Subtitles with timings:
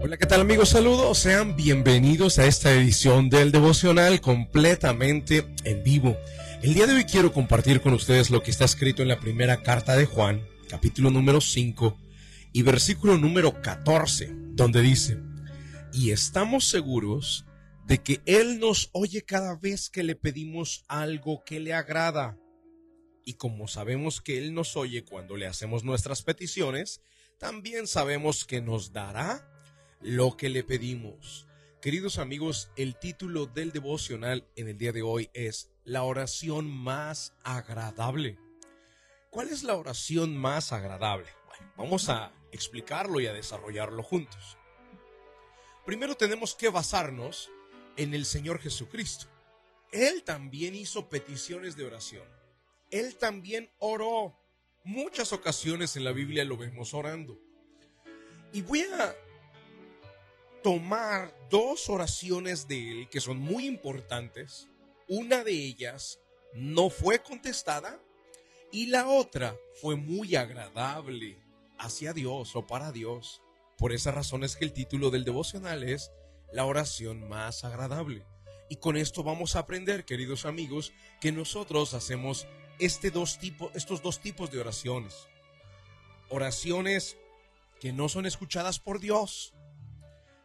[0.00, 0.68] Hola, ¿qué tal amigos?
[0.68, 6.16] Saludos, sean bienvenidos a esta edición del devocional completamente en vivo.
[6.62, 9.60] El día de hoy quiero compartir con ustedes lo que está escrito en la primera
[9.64, 11.98] carta de Juan, capítulo número 5
[12.52, 15.18] y versículo número 14, donde dice,
[15.92, 17.44] y estamos seguros
[17.84, 22.38] de que Él nos oye cada vez que le pedimos algo que le agrada.
[23.24, 27.00] Y como sabemos que Él nos oye cuando le hacemos nuestras peticiones,
[27.38, 29.47] también sabemos que nos dará
[30.00, 31.46] lo que le pedimos.
[31.80, 37.34] Queridos amigos, el título del devocional en el día de hoy es La oración más
[37.44, 38.38] agradable.
[39.30, 41.28] ¿Cuál es la oración más agradable?
[41.46, 44.56] Bueno, vamos a explicarlo y a desarrollarlo juntos.
[45.84, 47.50] Primero tenemos que basarnos
[47.96, 49.26] en el Señor Jesucristo.
[49.92, 52.26] Él también hizo peticiones de oración.
[52.90, 54.38] Él también oró.
[54.84, 57.38] Muchas ocasiones en la Biblia lo vemos orando.
[58.52, 59.14] Y voy a
[60.62, 64.68] tomar dos oraciones de él que son muy importantes.
[65.08, 66.18] Una de ellas
[66.54, 68.00] no fue contestada
[68.70, 71.38] y la otra fue muy agradable
[71.78, 73.42] hacia Dios o para Dios.
[73.78, 76.10] Por esa razón es que el título del devocional es
[76.52, 78.26] La oración más agradable.
[78.68, 82.46] Y con esto vamos a aprender, queridos amigos, que nosotros hacemos
[82.78, 85.28] este dos tipos, estos dos tipos de oraciones.
[86.28, 87.16] Oraciones
[87.80, 89.54] que no son escuchadas por Dios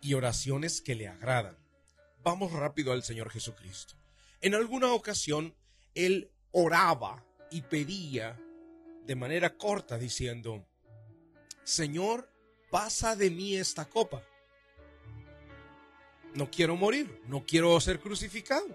[0.00, 1.56] y oraciones que le agradan.
[2.22, 3.94] Vamos rápido al Señor Jesucristo.
[4.40, 5.54] En alguna ocasión,
[5.94, 8.38] Él oraba y pedía
[9.04, 10.66] de manera corta diciendo,
[11.64, 12.30] Señor,
[12.70, 14.22] pasa de mí esta copa.
[16.34, 18.68] No quiero morir, no quiero ser crucificado.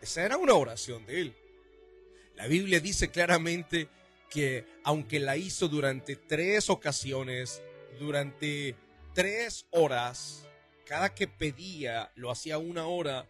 [0.00, 1.36] Esa era una oración de Él.
[2.36, 3.88] La Biblia dice claramente
[4.30, 7.62] que aunque la hizo durante tres ocasiones,
[7.98, 8.76] durante
[9.14, 10.46] tres horas,
[10.86, 13.28] cada que pedía lo hacía una hora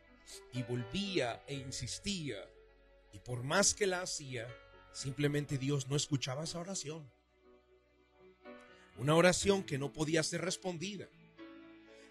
[0.53, 2.39] y volvía e insistía.
[3.13, 4.49] Y por más que la hacía,
[4.93, 7.11] simplemente Dios no escuchaba esa oración.
[8.99, 11.09] Una oración que no podía ser respondida.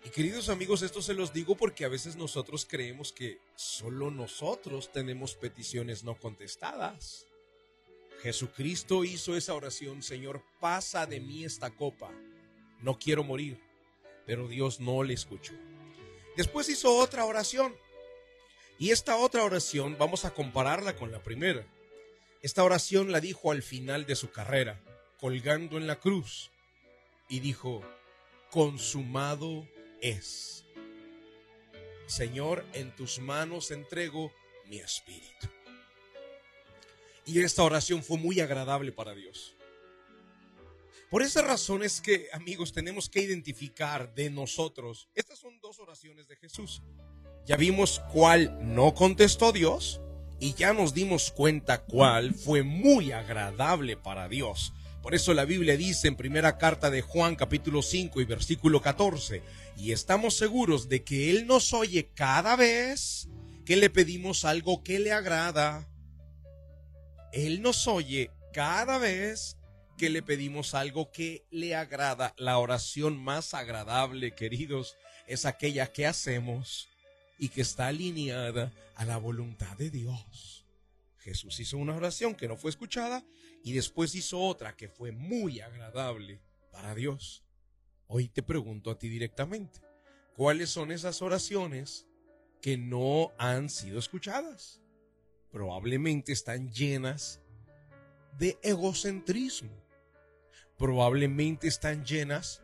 [0.03, 4.91] Y queridos amigos, esto se los digo porque a veces nosotros creemos que solo nosotros
[4.91, 7.25] tenemos peticiones no contestadas.
[8.21, 12.11] Jesucristo hizo esa oración, Señor, pasa de mí esta copa.
[12.81, 13.59] No quiero morir
[14.29, 15.53] pero Dios no le escuchó.
[16.37, 17.75] Después hizo otra oración.
[18.77, 21.65] Y esta otra oración vamos a compararla con la primera.
[22.43, 24.79] Esta oración la dijo al final de su carrera,
[25.19, 26.51] colgando en la cruz,
[27.27, 27.81] y dijo,
[28.51, 29.67] consumado
[29.99, 30.63] es.
[32.05, 34.31] Señor, en tus manos entrego
[34.67, 35.47] mi espíritu.
[37.25, 39.55] Y esta oración fue muy agradable para Dios.
[41.09, 45.09] Por esa razón es que, amigos, tenemos que identificar de nosotros.
[45.15, 46.83] Estas son dos oraciones de Jesús.
[47.47, 50.01] Ya vimos cuál no contestó Dios
[50.39, 54.71] y ya nos dimos cuenta cuál fue muy agradable para Dios.
[55.01, 59.41] Por eso la Biblia dice en primera carta de Juan capítulo 5 y versículo 14,
[59.77, 63.29] y estamos seguros de que Él nos oye cada vez
[63.65, 65.89] que le pedimos algo que le agrada.
[67.31, 69.58] Él nos oye cada vez
[69.99, 72.33] que le pedimos algo que le agrada.
[72.37, 74.95] La oración más agradable, queridos,
[75.27, 76.87] es aquella que hacemos
[77.37, 80.65] y que está alineada a la voluntad de Dios.
[81.17, 83.25] Jesús hizo una oración que no fue escuchada
[83.61, 86.39] y después hizo otra que fue muy agradable
[86.71, 87.43] para Dios.
[88.07, 89.81] Hoy te pregunto a ti directamente,
[90.33, 92.07] ¿cuáles son esas oraciones
[92.61, 94.79] que no han sido escuchadas?
[95.51, 97.41] Probablemente están llenas
[98.37, 99.88] de egocentrismo
[100.79, 102.63] probablemente están llenas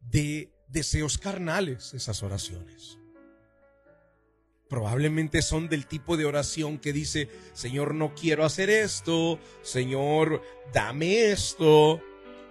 [0.00, 2.98] de deseos carnales esas oraciones.
[4.68, 11.30] Probablemente son del tipo de oración que dice, Señor, no quiero hacer esto, Señor, dame
[11.30, 12.02] esto,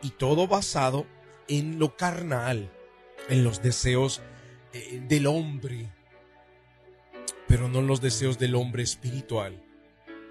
[0.02, 1.06] y todo basado
[1.50, 2.72] en lo carnal,
[3.28, 4.22] en los deseos
[4.72, 5.91] eh, del hombre,
[7.50, 9.61] pero no en los deseos del hombre espiritual.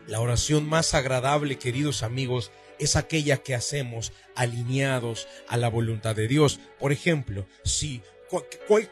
[0.07, 6.29] La oración más agradable, queridos amigos, es aquella que hacemos alineados a la voluntad de
[6.29, 6.61] Dios.
[6.79, 8.03] Por ejemplo, si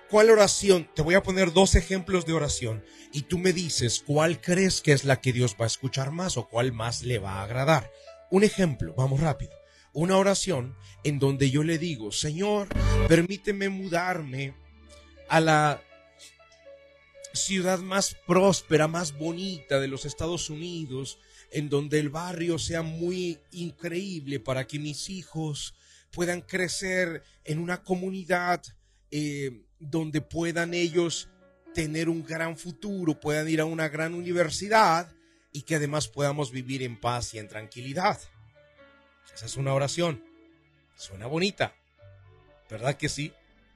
[0.08, 0.88] ¿Cuál, oración?
[0.94, 4.92] Te voy a poner dos ejemplos de oración y tú me dices cuál crees que
[4.92, 7.90] es la que Dios va a escuchar más o cuál más le va a agradar.
[8.30, 9.52] Un ejemplo, vamos rápido.
[9.92, 12.68] Una oración en donde yo le digo, Señor,
[13.08, 14.54] permíteme mudarme
[15.28, 15.82] a la
[17.34, 21.18] ciudad más próspera, más bonita de los Estados Unidos,
[21.50, 25.74] en donde el barrio sea muy increíble para que mis hijos
[26.10, 28.62] puedan crecer en una comunidad
[29.10, 31.28] eh, donde puedan ellos
[31.74, 35.12] tener un gran futuro, puedan ir a una gran universidad
[35.52, 38.20] y que además podamos vivir en paz y en tranquilidad.
[39.34, 40.22] Esa es una oración.
[40.96, 41.74] Suena bonita.
[42.70, 43.32] ¿Verdad que sí?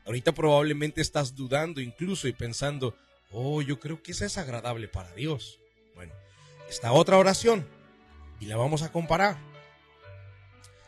[0.07, 2.97] Ahorita probablemente estás dudando incluso y pensando,
[3.31, 5.59] oh, yo creo que esa es agradable para Dios.
[5.95, 6.13] Bueno,
[6.69, 7.67] esta otra oración
[8.41, 9.39] y la vamos a comparar.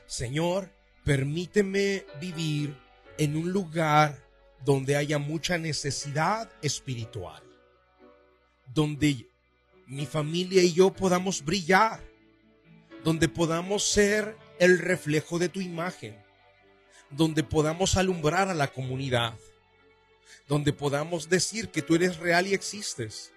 [0.07, 0.71] Señor,
[1.05, 2.75] permíteme vivir
[3.19, 4.19] en un lugar
[4.65, 7.43] donde haya mucha necesidad espiritual,
[8.75, 9.27] donde
[9.87, 12.01] mi familia y yo podamos brillar,
[13.05, 16.17] donde podamos ser el reflejo de tu imagen,
[17.11, 19.35] donde podamos alumbrar a la comunidad,
[20.47, 23.33] donde podamos decir que tú eres real y existes,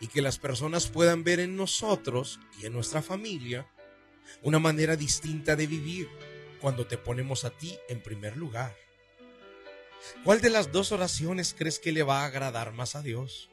[0.00, 3.66] y que las personas puedan ver en nosotros y en nuestra familia
[4.42, 6.08] una manera distinta de vivir
[6.60, 8.76] cuando te ponemos a ti en primer lugar.
[10.24, 13.50] ¿Cuál de las dos oraciones crees que le va a agradar más a Dios?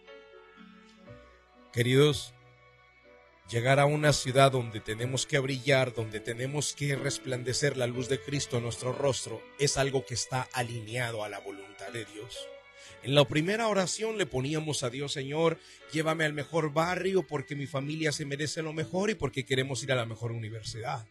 [1.72, 2.34] Queridos,
[3.50, 8.22] llegar a una ciudad donde tenemos que brillar, donde tenemos que resplandecer la luz de
[8.22, 12.48] Cristo en nuestro rostro, es algo que está alineado a la voluntad de Dios.
[13.04, 15.60] En la primera oración le poníamos a Dios, Señor,
[15.92, 19.92] llévame al mejor barrio porque mi familia se merece lo mejor y porque queremos ir
[19.92, 21.06] a la mejor universidad.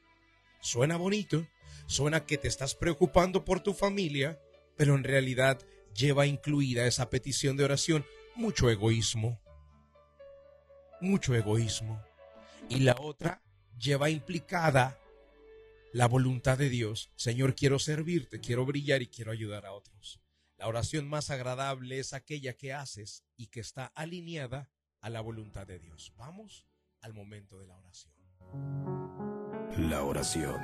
[0.60, 1.46] Suena bonito,
[1.86, 4.40] suena que te estás preocupando por tu familia,
[4.76, 5.60] pero en realidad
[5.94, 8.04] lleva incluida esa petición de oración
[8.34, 9.40] mucho egoísmo.
[11.00, 12.02] Mucho egoísmo.
[12.68, 13.42] Y la otra
[13.78, 14.98] lleva implicada
[15.92, 17.12] la voluntad de Dios.
[17.14, 20.23] Señor, quiero servirte, quiero brillar y quiero ayudar a otros.
[20.64, 24.70] La oración más agradable es aquella que haces y que está alineada
[25.02, 26.14] a la voluntad de Dios.
[26.16, 26.66] Vamos
[27.02, 28.14] al momento de la oración.
[29.76, 30.58] La oración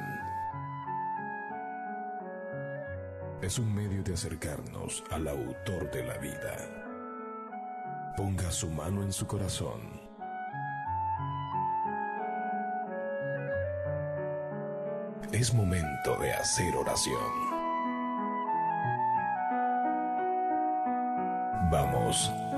[3.42, 8.14] es un medio de acercarnos al autor de la vida.
[8.16, 10.00] Ponga su mano en su corazón.
[15.30, 17.49] Es momento de hacer oración.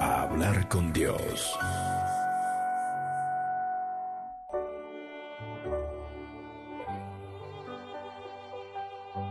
[0.00, 1.58] A hablar con Dios.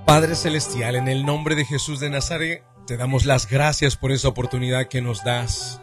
[0.06, 4.28] Padre Celestial, en el nombre de Jesús de Nazaret, te damos las gracias por esa
[4.28, 5.82] oportunidad que nos das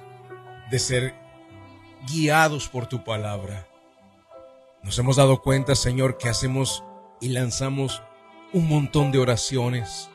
[0.70, 1.14] de ser
[2.06, 3.67] guiados por tu palabra.
[4.84, 6.84] Nos hemos dado cuenta, Señor, que hacemos
[7.20, 8.02] y lanzamos
[8.52, 10.11] un montón de oraciones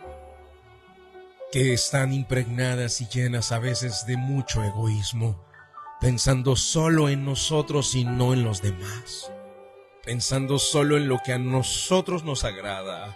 [1.53, 5.39] que están impregnadas y llenas a veces de mucho egoísmo,
[6.01, 9.31] pensando solo en nosotros y no en los demás,
[10.03, 13.15] pensando solo en lo que a nosotros nos agrada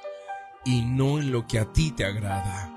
[0.64, 2.72] y no en lo que a ti te agrada.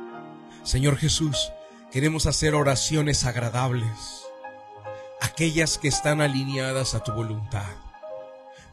[0.63, 1.53] Señor Jesús,
[1.93, 4.25] queremos hacer oraciones agradables,
[5.21, 7.69] aquellas que están alineadas a tu voluntad.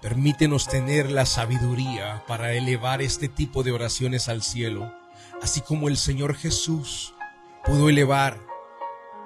[0.02, 4.94] Permítenos tener la sabiduría para elevar este tipo de oraciones al cielo,
[5.42, 7.14] así como el Señor Jesús
[7.66, 8.40] pudo elevar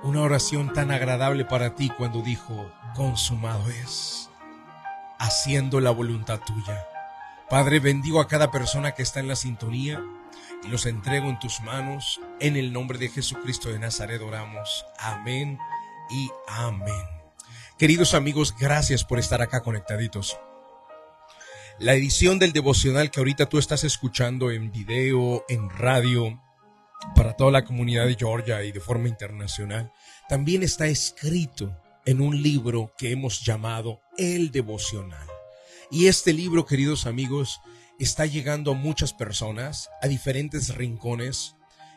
[0.03, 4.29] una oración tan agradable para ti cuando dijo, consumado es,
[5.19, 6.87] haciendo la voluntad tuya.
[7.49, 10.03] Padre, bendigo a cada persona que está en la sintonía
[10.63, 12.19] y los entrego en tus manos.
[12.39, 14.85] En el nombre de Jesucristo de Nazaret oramos.
[14.97, 15.59] Amén
[16.09, 17.05] y amén.
[17.77, 20.37] Queridos amigos, gracias por estar acá conectaditos.
[21.81, 26.39] La edición del devocional que ahorita tú estás escuchando en video, en radio,
[27.15, 29.91] para toda la comunidad de Georgia y de forma internacional,
[30.29, 35.25] también está escrito en un libro que hemos llamado El devocional.
[35.89, 37.59] Y este libro, queridos amigos,
[37.97, 41.55] está llegando a muchas personas, a diferentes rincones,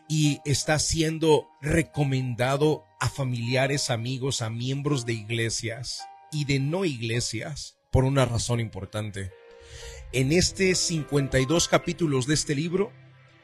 [0.09, 6.01] y está siendo recomendado a familiares, amigos, a miembros de iglesias
[6.33, 9.31] y de no iglesias por una razón importante.
[10.15, 12.93] En este 52 capítulos de este libro,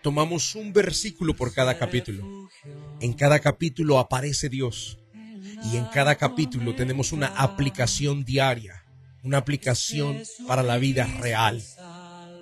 [0.02, 2.48] tomamos un versículo por cada capítulo.
[3.00, 4.98] En cada capítulo aparece Dios
[5.70, 8.84] y en cada capítulo tenemos una aplicación diaria
[9.22, 11.62] una aplicación para la vida real.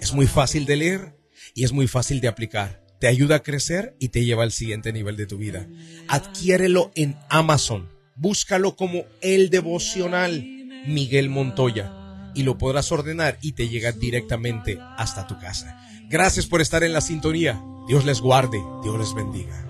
[0.00, 1.16] Es muy fácil de leer
[1.54, 2.84] y es muy fácil de aplicar.
[3.00, 5.66] Te ayuda a crecer y te lleva al siguiente nivel de tu vida.
[6.08, 7.88] Adquiérelo en Amazon.
[8.16, 10.42] Búscalo como el devocional
[10.86, 11.97] Miguel Montoya
[12.38, 15.76] y lo podrás ordenar y te llega directamente hasta tu casa.
[16.08, 17.60] Gracias por estar en la sintonía.
[17.88, 19.67] Dios les guarde, Dios les bendiga.